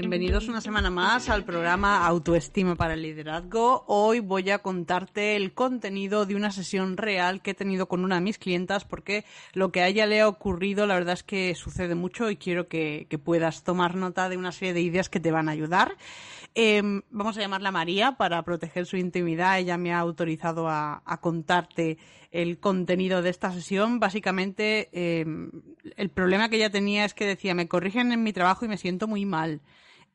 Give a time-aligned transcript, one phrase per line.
[0.00, 3.84] Bienvenidos una semana más al programa Autoestima para el Liderazgo.
[3.86, 8.16] Hoy voy a contarte el contenido de una sesión real que he tenido con una
[8.16, 11.54] de mis clientas porque lo que a ella le ha ocurrido la verdad es que
[11.54, 15.30] sucede mucho y quiero que, puedas tomar nota de una serie de ideas que te
[15.30, 15.96] van a ayudar.
[16.56, 19.60] Em, vamos a llamarla María para proteger su intimidad.
[19.60, 21.98] Ella me ha autorizado a, contarte
[22.32, 24.00] el contenido de esta sesión.
[24.00, 25.52] Básicamente, em,
[25.96, 28.76] el problema que ella tenía es que decía, me corrigen en mi trabajo y me
[28.76, 29.60] siento muy mal.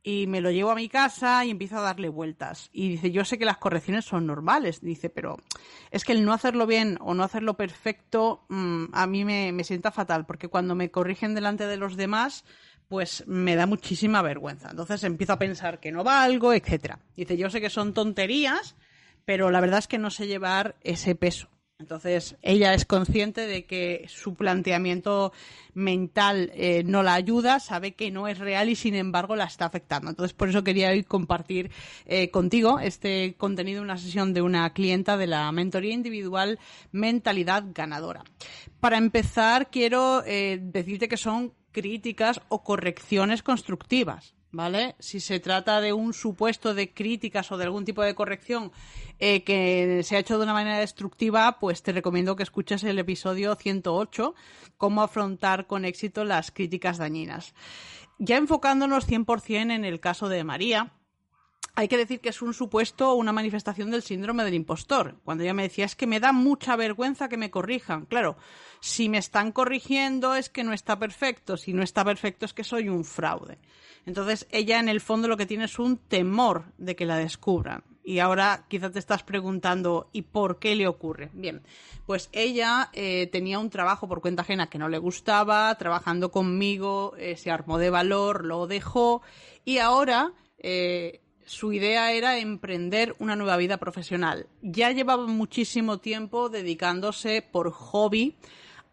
[0.01, 2.69] Y me lo llevo a mi casa y empiezo a darle vueltas.
[2.71, 4.81] Y dice, yo sé que las correcciones son normales.
[4.81, 5.37] Dice, pero
[5.91, 9.63] es que el no hacerlo bien o no hacerlo perfecto mm, a mí me, me
[9.63, 12.45] sienta fatal, porque cuando me corrigen delante de los demás,
[12.89, 14.69] pues me da muchísima vergüenza.
[14.71, 16.99] Entonces empiezo a pensar que no valgo, etcétera.
[17.15, 18.75] Dice, yo sé que son tonterías,
[19.25, 21.49] pero la verdad es que no sé llevar ese peso.
[21.79, 25.31] Entonces, ella es consciente de que su planteamiento
[25.73, 29.65] mental eh, no la ayuda, sabe que no es real y sin embargo la está
[29.65, 30.09] afectando.
[30.09, 31.71] Entonces, por eso quería hoy compartir
[32.05, 36.59] eh, contigo este contenido, una sesión de una clienta de la mentoría individual
[36.91, 38.25] Mentalidad Ganadora.
[38.81, 44.35] Para empezar, quiero eh, decirte que son críticas o correcciones constructivas.
[44.51, 44.95] ¿Vale?
[44.97, 48.71] Si se trata de un supuesto de críticas o de algún tipo de corrección
[49.19, 52.97] eh, que se ha hecho de una manera destructiva, pues te recomiendo que escuches el
[52.97, 54.33] episodio 108,
[54.77, 57.53] cómo afrontar con éxito las críticas dañinas.
[58.17, 60.93] Ya enfocándonos 100% en el caso de María,
[61.75, 65.15] hay que decir que es un supuesto una manifestación del síndrome del impostor.
[65.23, 68.05] Cuando ella me decía, es que me da mucha vergüenza que me corrijan.
[68.05, 68.37] Claro,
[68.79, 72.63] si me están corrigiendo es que no está perfecto, si no está perfecto es que
[72.63, 73.59] soy un fraude.
[74.05, 77.83] Entonces ella en el fondo lo que tiene es un temor de que la descubran.
[78.03, 81.29] Y ahora quizá te estás preguntando, ¿y por qué le ocurre?
[81.33, 81.61] Bien,
[82.07, 87.13] pues ella eh, tenía un trabajo por cuenta ajena que no le gustaba, trabajando conmigo,
[87.17, 89.21] eh, se armó de valor, lo dejó
[89.63, 94.45] y ahora eh, su idea era emprender una nueva vida profesional.
[94.61, 98.35] Ya llevaba muchísimo tiempo dedicándose por hobby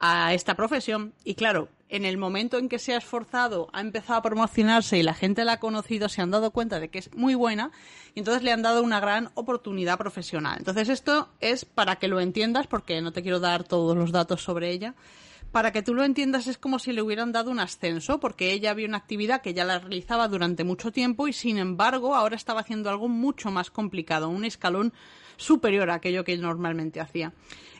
[0.00, 4.18] a esta profesión y claro, en el momento en que se ha esforzado, ha empezado
[4.18, 7.14] a promocionarse y la gente la ha conocido, se han dado cuenta de que es
[7.14, 7.72] muy buena
[8.14, 10.56] y entonces le han dado una gran oportunidad profesional.
[10.58, 14.42] Entonces esto es para que lo entiendas porque no te quiero dar todos los datos
[14.42, 14.94] sobre ella
[15.52, 18.70] para que tú lo entiendas, es como si le hubieran dado un ascenso, porque ella
[18.70, 22.60] había una actividad que ya la realizaba durante mucho tiempo y, sin embargo, ahora estaba
[22.60, 24.92] haciendo algo mucho más complicado, un escalón
[25.36, 27.32] superior a aquello que normalmente hacía.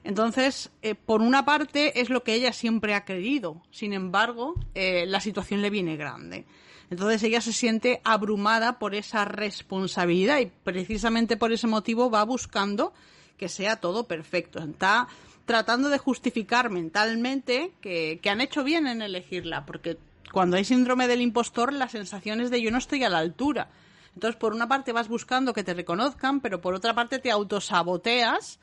[0.04, 3.62] Entonces, eh, por una parte, es lo que ella siempre ha querido.
[3.70, 6.46] Sin embargo, eh, la situación le viene grande.
[6.90, 12.92] Entonces ella se siente abrumada por esa responsabilidad y precisamente por ese motivo va buscando
[13.36, 14.58] que sea todo perfecto.
[14.58, 15.08] Está
[15.44, 19.96] tratando de justificar mentalmente que, han hecho bien en elegirla, porque
[20.32, 23.70] cuando hay síndrome del impostor, la sensación es de yo no estoy a la altura.
[24.14, 28.58] Entonces, por una parte vas buscando que te reconozcan, pero por otra parte te autosaboteas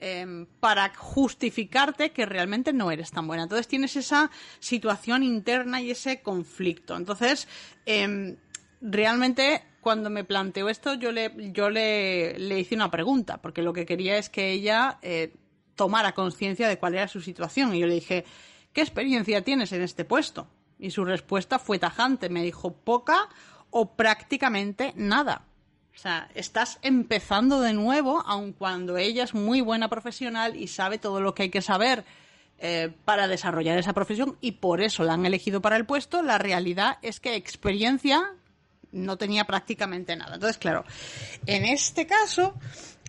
[0.00, 3.42] eh, para justificarte que realmente no eres tan buena.
[3.42, 6.96] Entonces tienes esa situación interna y ese conflicto.
[6.96, 7.48] Entonces,
[7.84, 8.36] em,
[8.80, 13.72] realmente cuando me planteó esto, yo le, yo le, le, hice una pregunta, porque lo
[13.72, 15.34] que quería es que ella eh,
[15.76, 17.74] tomara conciencia de cuál era su situación.
[17.74, 18.24] Y yo le dije,
[18.72, 20.48] ¿qué experiencia tienes en este puesto?
[20.78, 22.28] Y su respuesta fue tajante.
[22.28, 23.28] Me dijo, poca
[23.70, 25.42] o prácticamente nada.
[25.94, 30.98] O sea, estás empezando de nuevo, aun cuando ella es muy buena profesional y sabe
[30.98, 32.04] todo lo que hay que saber
[32.58, 36.22] eh, para desarrollar esa profesión y por eso la han elegido para el puesto.
[36.22, 38.32] La realidad es que experiencia
[38.92, 40.34] no tenía prácticamente nada.
[40.34, 40.84] Entonces, claro,
[41.46, 42.54] en este caso,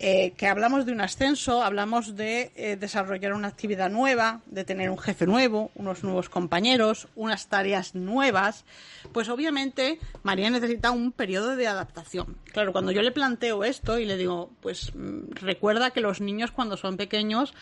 [0.02, 4.90] eh, que hablamos de un ascenso, hablamos de eh, desarrollar una actividad nueva, de tener
[4.90, 8.64] un jefe nuevo, unos nuevos compañeros, unas tareas nuevas,
[9.12, 12.38] pues obviamente María necesita un periodo de adaptación.
[12.54, 16.52] Claro, cuando yo le planteo esto y le digo, pues mm, recuerda que los niños
[16.52, 17.54] cuando son pequeños,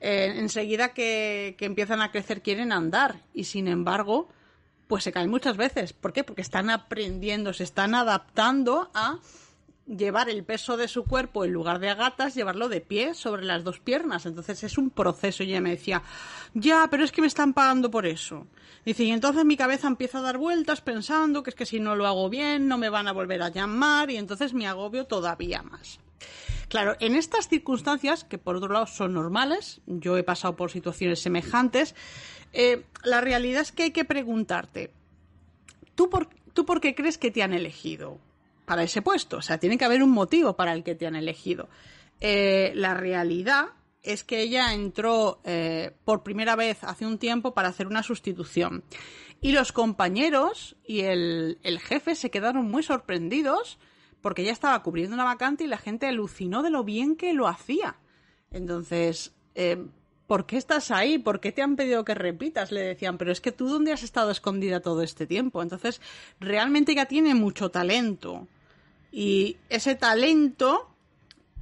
[0.00, 4.28] eh, enseguida que, que empiezan a crecer quieren andar y sin embargo,
[4.86, 5.92] pues se caen muchas veces.
[5.92, 6.24] ¿Por qué?
[6.24, 9.18] Porque están aprendiendo, se están adaptando a
[9.86, 13.44] llevar el peso de su cuerpo en lugar de a gatas, llevarlo de pie sobre
[13.44, 14.26] las dos piernas.
[14.26, 15.42] Entonces es un proceso.
[15.42, 16.02] Y ella me decía,
[16.54, 18.46] ya, pero es que me están pagando por eso.
[18.84, 21.96] Dice, y entonces mi cabeza empieza a dar vueltas pensando que es que si no
[21.96, 25.62] lo hago bien no me van a volver a llamar y entonces me agobio todavía
[25.62, 25.98] más.
[26.68, 31.20] Claro, en estas circunstancias, que por otro lado son normales, yo he pasado por situaciones
[31.20, 31.94] semejantes,
[32.52, 34.92] eh, la realidad es que hay que preguntarte,
[35.94, 38.18] ¿tú por, ¿tú por qué crees que te han elegido
[38.64, 39.36] para ese puesto?
[39.36, 41.68] O sea, tiene que haber un motivo para el que te han elegido.
[42.20, 43.66] Eh, la realidad
[44.02, 48.84] es que ella entró eh, por primera vez hace un tiempo para hacer una sustitución.
[49.40, 53.78] Y los compañeros y el, el jefe se quedaron muy sorprendidos
[54.26, 57.46] porque ella estaba cubriendo una vacante y la gente alucinó de lo bien que lo
[57.46, 57.94] hacía.
[58.50, 59.86] Entonces, eh,
[60.26, 61.16] ¿por qué estás ahí?
[61.16, 62.72] ¿Por qué te han pedido que repitas?
[62.72, 65.62] Le decían, pero es que tú dónde has estado escondida todo este tiempo.
[65.62, 66.00] Entonces,
[66.40, 68.48] realmente ella tiene mucho talento.
[69.12, 70.90] Y ese talento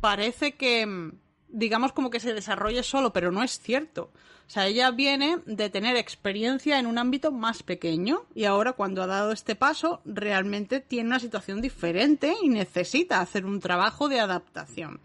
[0.01, 1.13] parece que,
[1.55, 4.11] digamos, como que se desarrolle solo, pero no es cierto.
[4.47, 9.03] O sea, ella viene de tener experiencia en un ámbito más pequeño y ahora cuando
[9.03, 14.21] ha dado este paso realmente tiene una situación diferente y necesita hacer un trabajo de
[14.21, 15.01] adaptación.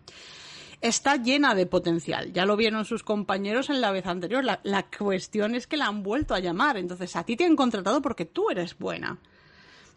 [0.82, 4.44] Está llena de potencial, ya lo vieron sus compañeros en la vez anterior.
[4.44, 8.02] La, cuestión es que la han vuelto a llamar, entonces a ti te han contratado
[8.02, 9.20] porque tú eres buena.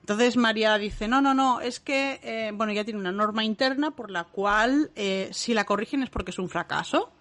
[0.03, 3.97] Entonces María dice, no, no, no, es que, eh, bueno, ya tiene una norma interna
[3.97, 7.13] por la cual eh, si la corrigen es porque es un fracaso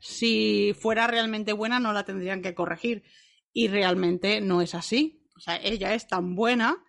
[0.00, 3.04] si fuera realmente buena no la tendrían que corregir.
[3.52, 5.22] Y realmente no es así.
[5.36, 6.82] O sea, ella es tan buena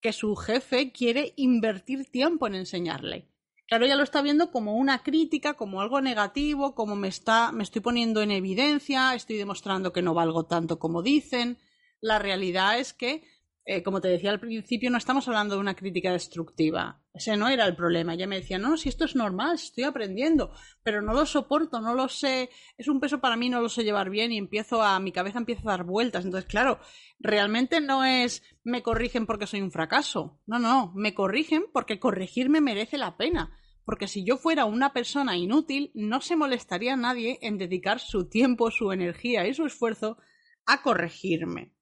[0.00, 3.28] que su jefe quiere invertir tiempo en enseñarle.
[3.66, 7.64] Claro, ella lo está viendo como una crítica, como algo negativo, como me está, me
[7.64, 11.58] estoy poniendo en evidencia, estoy demostrando que no valgo tanto como dicen.
[12.00, 13.24] La realidad es que
[13.68, 17.02] eh, como te decía al principio, no estamos hablando de una crítica destructiva.
[17.12, 18.14] Ese no era el problema.
[18.14, 20.52] Ella me decía, no, si esto es normal, estoy aprendiendo,
[20.84, 22.48] pero no lo soporto, no lo sé,
[22.78, 25.38] es un peso para mí, no lo sé llevar bien y empiezo a, mi cabeza
[25.38, 26.24] empieza a dar vueltas.
[26.24, 26.78] Entonces, claro,
[27.18, 30.40] realmente no es me corrigen porque soy un fracaso.
[30.46, 33.58] No, no, me corrigen porque corregirme merece la pena.
[33.84, 38.70] Porque si yo fuera una persona inútil, no se molestaría nadie en dedicar su tiempo,
[38.70, 40.18] su energía y su esfuerzo
[40.66, 41.75] a corregirme.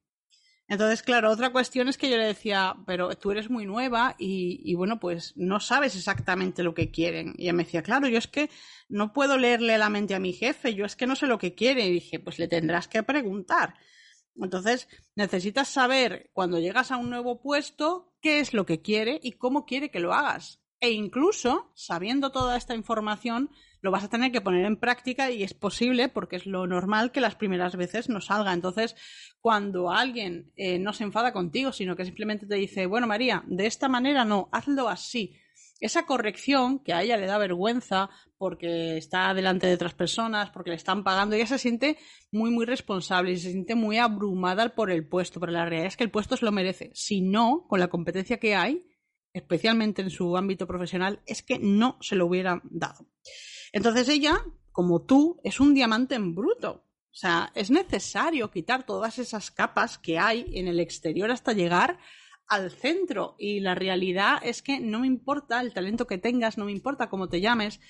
[0.67, 4.75] Entonces, claro, otra cuestión es que yo le decía, pero tú eres muy nueva y,
[4.75, 7.35] bueno, pues no sabes exactamente lo que quieren.
[7.37, 8.49] Y ella me decía, claro, yo es que
[8.89, 11.55] no puedo leerle la mente a mi jefe, yo es que no sé lo que
[11.55, 11.87] quiere.
[11.87, 13.75] Y dije, pues le tendrás que preguntar.
[14.37, 19.33] Entonces, necesitas saber cuando llegas a un nuevo puesto qué es lo que quiere y
[19.33, 20.61] cómo quiere que lo hagas.
[20.81, 23.51] E incluso, sabiendo toda esta información,
[23.85, 27.13] lo vas a tener que poner en práctica y es posible porque es lo normal
[27.13, 28.55] que las primeras veces no salga.
[28.55, 28.97] Entonces,
[29.43, 33.67] cuando alguien eh, no se enfada contigo, sino que simplemente te dice, bueno, María, de
[33.67, 35.37] esta manera no, hazlo así.
[35.81, 38.09] Esa corrección que a ella le da vergüenza
[38.39, 41.99] porque está delante de otras personas, porque le están pagando, ella se siente
[42.33, 45.99] muy, muy responsable y se siente muy abrumada por el puesto, pero la realidad es
[45.99, 46.91] que el puesto se lo merece.
[46.95, 48.87] Si no, con la competencia que hay,
[49.35, 53.07] especialmente en su ámbito profesional, es que no se lo hubieran dado.
[53.73, 54.43] Entonces ella,
[54.73, 56.85] como tú, es un diamante en bruto.
[57.15, 61.99] O sea, es necesario quitar todas esas capas que hay en el exterior hasta llegar
[62.49, 63.37] al centro.
[63.39, 67.09] Y la realidad es que no me importa el talento que tengas, no me importa
[67.09, 67.81] cómo te llames.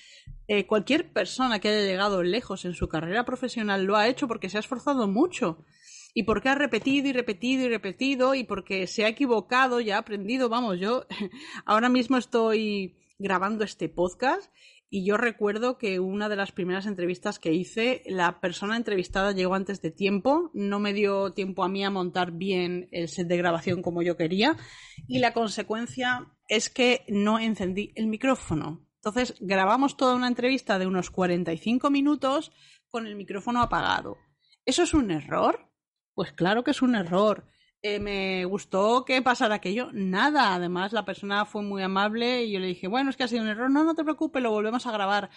[0.47, 4.49] Eh, cualquier persona que haya llegado lejos en su carrera profesional lo ha hecho porque
[4.49, 5.65] se ha esforzado mucho.
[6.13, 9.97] Y porque ha repetido y repetido y repetido y porque se ha equivocado y ha
[9.97, 10.49] aprendido.
[10.49, 11.05] Vamos, yo
[11.65, 14.51] ahora mismo estoy grabando este podcast
[14.95, 19.53] y yo recuerdo que una de las primeras entrevistas que hice, la persona entrevistada llegó
[19.53, 23.35] antes de tiempo, no me dio tiempo a mí a montar bien el set de
[23.35, 24.55] grabación como yo quería
[25.05, 28.87] y la consecuencia es que no encendí el micrófono.
[29.03, 32.53] Entonces grabamos toda una entrevista de unos 45 minutos
[32.87, 34.15] con el micrófono apagado.
[34.65, 35.73] ¿Eso es un error?
[36.13, 37.49] Pues claro que es un error.
[37.87, 39.91] Eh, me gustó que pasara aquello.
[39.93, 43.27] Nada, además la persona fue muy amable y yo le dije, bueno, es que ha
[43.27, 45.29] sido un error, no, no te preocupes, lo volvemos a grabar.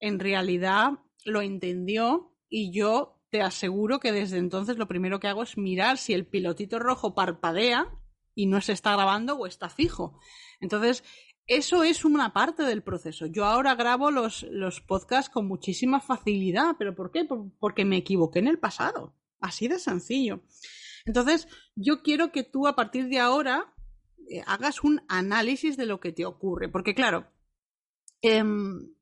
[0.00, 0.92] En realidad
[1.26, 5.98] lo entendió y yo te aseguro que desde entonces lo primero que hago es mirar
[5.98, 7.92] si el pilotito rojo parpadea
[8.34, 10.18] y no se está grabando o está fijo.
[10.60, 11.04] Entonces,
[11.46, 13.26] eso es una parte del proceso.
[13.26, 17.28] Yo ahora grabo los, los podcasts con muchísima facilidad, pero ¿por qué?
[17.58, 19.14] Porque me equivoqué en el pasado.
[19.38, 20.40] Así de sencillo.
[21.06, 23.74] Entonces, yo quiero que tú a partir de ahora
[24.30, 27.30] eh, hagas un análisis de lo que te ocurre, porque claro,
[28.22, 28.94] em,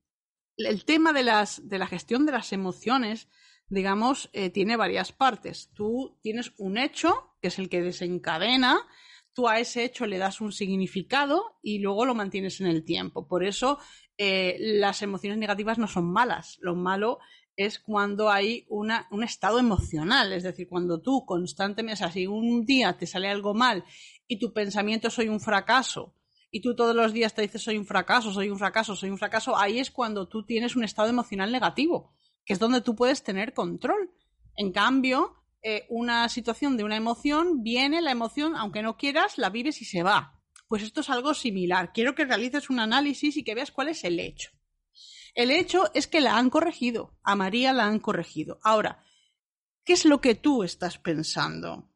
[0.57, 3.29] el tema de, las, de la gestión de las emociones,
[3.69, 5.71] digamos, eh, tiene varias partes.
[5.73, 8.85] Tú tienes un hecho, que es el que desencadena
[9.33, 13.27] tú a ese hecho le das un significado y luego lo mantienes en el tiempo.
[13.27, 13.79] Por eso
[14.17, 16.57] eh, las emociones negativas no son malas.
[16.61, 17.19] Lo malo
[17.55, 22.65] es cuando hay un estado emocional, es decir, cuando tú constantemente, o sea, si un
[22.65, 23.83] día te sale algo mal
[24.27, 26.15] y tu pensamiento soy un fracaso,
[26.55, 29.17] y tú todos los días te dices soy un fracaso, soy un fracaso, soy un
[29.17, 32.13] fracaso, ahí es cuando tú tienes un estado emocional negativo,
[32.45, 34.11] que es donde tú puedes tener control.
[34.55, 39.49] En cambio, eh, una situación de una emoción, viene la emoción, aunque no quieras, la
[39.49, 40.39] vives y se va.
[40.67, 41.91] Pues esto es algo similar.
[41.91, 44.51] Quiero que realices un análisis y que veas cuál es el hecho.
[45.33, 48.59] El hecho es que la han corregido, a María la han corregido.
[48.63, 49.03] Ahora,
[49.83, 51.89] ¿qué es lo que tú estás pensando?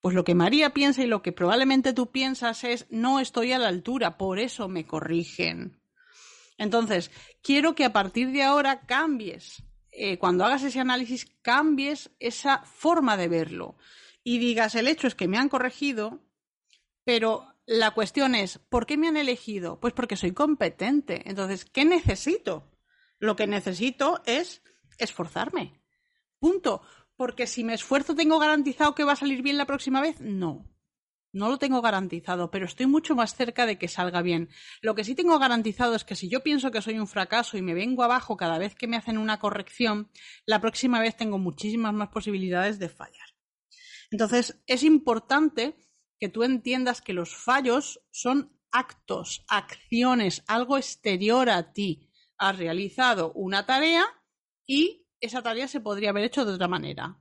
[0.00, 3.58] Pues lo que María piensa y lo que probablemente tú piensas es no estoy a
[3.58, 5.82] la altura, por eso me corrigen.
[6.56, 7.10] Entonces,
[7.42, 13.16] quiero que a partir de ahora cambies, eh, cuando hagas ese análisis, cambies esa forma
[13.16, 13.76] de verlo
[14.24, 16.20] y digas, el hecho es que me han corregido,
[17.04, 19.78] pero la cuestión es, ¿por qué me han elegido?
[19.78, 21.28] Pues porque soy competente.
[21.28, 22.72] Entonces, ¿qué necesito?
[23.18, 24.62] Lo que necesito es
[24.96, 25.78] esforzarme.
[26.38, 26.80] Punto.
[27.14, 30.18] Porque si me esfuerzo, ¿tengo garantizado que va a salir bien la próxima vez?
[30.18, 30.66] No.
[31.30, 34.48] No lo tengo garantizado, pero estoy mucho más cerca de que salga bien.
[34.80, 37.62] Lo que sí tengo garantizado es que si yo pienso que soy un fracaso y
[37.62, 40.10] me vengo abajo cada vez que me hacen una corrección,
[40.46, 43.28] la próxima vez tengo muchísimas más posibilidades de fallar.
[44.10, 45.76] Entonces, es importante
[46.18, 52.10] que tú entiendas que los fallos son actos, acciones, algo exterior a ti.
[52.36, 54.04] Has realizado una tarea
[54.66, 57.18] y esa tarea se podría haber hecho de otra manera.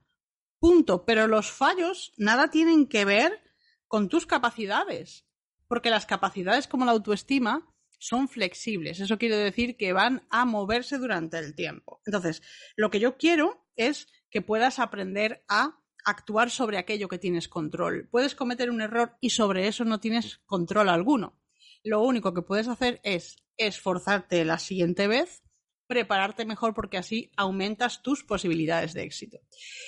[0.60, 1.06] Punto.
[1.06, 3.42] Pero los fallos nada tienen que ver
[3.88, 5.25] con tus capacidades,
[5.68, 9.00] porque las capacidades como la autoestima son flexibles.
[9.00, 12.01] Eso quiere decir que van a moverse durante el tiempo.
[12.06, 12.42] Entonces,
[12.75, 18.07] lo que yo quiero es que puedas aprender a actuar sobre aquello que tienes control.
[18.09, 21.37] Puedes cometer un error y sobre eso no tienes control alguno.
[21.83, 25.43] Lo único que puedes hacer es esforzarte la siguiente vez
[25.87, 29.39] prepararte mejor porque así aumentas tus posibilidades de éxito.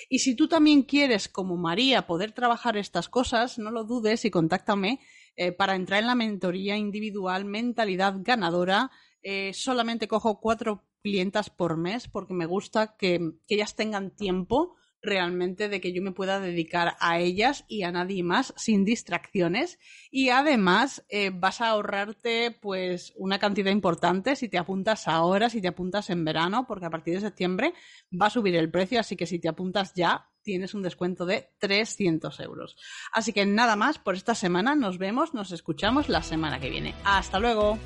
[0.08, 4.30] Y si tú también quieres, como María, poder trabajar estas cosas, no lo dudes y
[4.30, 5.00] contáctame
[5.36, 8.90] eh, para entrar en la mentoría individual Mentalidad Ganadora.
[9.22, 14.76] Eh, solamente cojo cuatro clientas por mes porque me gusta que, que ellas tengan tiempo
[15.02, 19.78] realmente de que yo me pueda dedicar a ellas y a nadie más sin distracciones
[20.10, 25.60] y además eh, vas a ahorrarte pues una cantidad importante si te apuntas ahora, si
[25.60, 27.74] te apuntas en verano, porque a partir de septiembre
[28.20, 31.50] va a subir el precio, así que si te apuntas ya tienes un descuento de
[31.58, 32.76] 300 euros.
[33.12, 36.94] Así que nada más por esta semana, nos vemos, nos escuchamos la semana que viene.
[37.04, 37.78] Hasta luego.